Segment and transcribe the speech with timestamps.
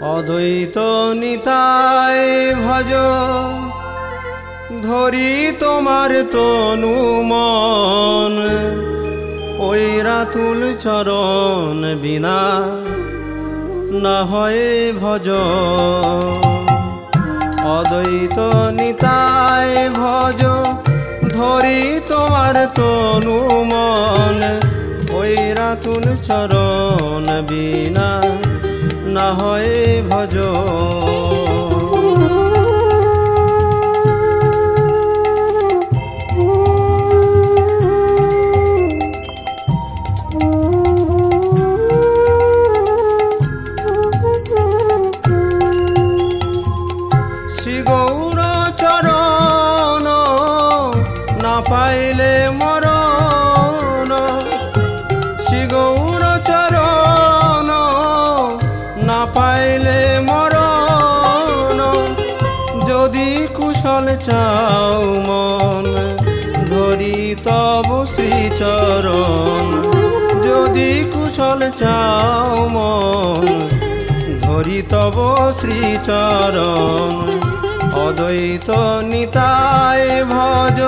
[0.00, 0.78] অদ্বৈত
[1.14, 2.20] নিতাই
[2.66, 2.92] ভজ,
[4.82, 8.34] ধরি তোমার তনু মন
[9.58, 12.40] ওই রাতুল চরণ বিনা
[14.02, 15.28] না হয় ভজ।
[17.68, 18.38] অদ্বৈত
[18.72, 20.42] নিতাই ভজ,
[21.36, 24.40] ধরি তোমার তনু মন
[25.16, 28.10] ওই রাতুল চরণ বিনা
[29.16, 29.70] না হয়
[30.10, 30.34] ভজ।
[63.86, 65.86] কুশল চাও মন,
[66.66, 69.66] ধরি তব শ্রীচরণ।
[70.46, 73.44] যদি কুশল চাও মন,
[74.40, 75.16] ধরি তব
[75.60, 77.14] শ্রীচরণ।
[78.04, 78.68] অদ্বৈত
[79.02, 80.78] নিতায় ভজ,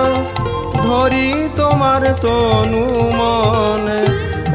[0.86, 2.84] ধরি তোমার তনু
[3.18, 3.84] মন।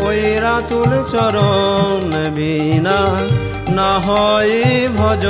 [0.07, 3.00] ওই রাতুল চরণ বিনা
[3.69, 4.53] না হয়
[4.97, 5.25] ভজ।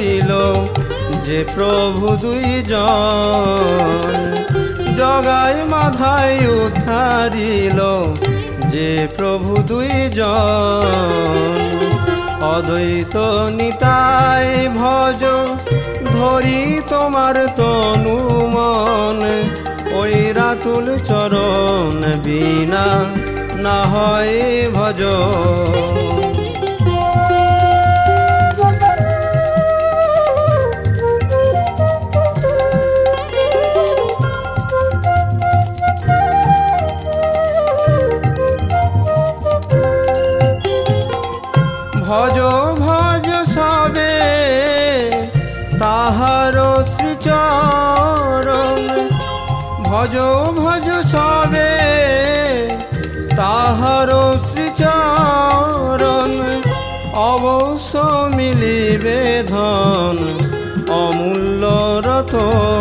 [0.00, 0.32] উদ্ধারিল
[1.26, 4.14] যে প্রভু দুইজন।
[4.98, 7.80] জগাই মাথায় উদ্ধারিল
[8.72, 11.58] যে প্রভু দুইজন।
[12.54, 13.16] অদ্বৈত
[13.58, 15.22] নিতাই ভজ
[16.12, 18.18] ধরি তোমার তনু
[18.54, 19.20] মন
[20.00, 22.86] ওই রাতুল চরণ বিনা
[23.64, 24.34] না হয়
[24.74, 25.00] ভজ।
[42.10, 42.38] ভজ
[42.78, 44.16] ভজ সবে
[45.80, 46.56] তাহার
[46.92, 48.80] শ্রীচরণ।
[49.84, 50.14] ভজ
[50.58, 51.72] ভজ সবে
[53.36, 54.10] তাহার
[54.48, 56.32] শ্রীচরণ।
[57.32, 57.92] অবশ্য
[58.36, 60.16] মিলিবে ধন,
[61.02, 61.62] অমূল্য
[62.06, 62.79] রতন।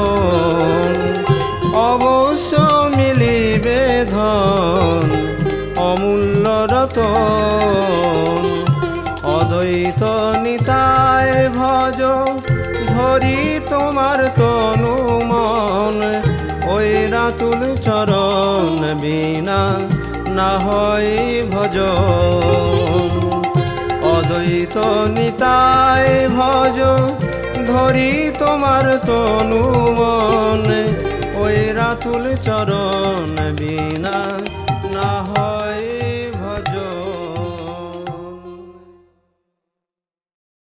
[9.60, 10.04] অদ্বৈত
[10.40, 12.00] নিতায় ভজ,
[12.88, 13.40] ধরি
[13.70, 14.96] তোমার তনু
[15.32, 15.98] মন।
[16.74, 19.62] ওই রাতুল চরণ বিনা
[20.38, 21.12] না হয়
[21.52, 21.78] ভজ।
[24.14, 24.78] অদ্বৈত
[25.18, 26.78] নিতায় ভজ,
[27.68, 29.64] ধরি তোমার তনু
[30.00, 30.66] মন।
[31.36, 34.18] ওই রাতুল চরণ বিনা